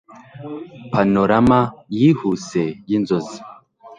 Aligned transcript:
Panorama 0.91 1.59
yihuse 1.99 2.61
yinzozi 2.89 3.37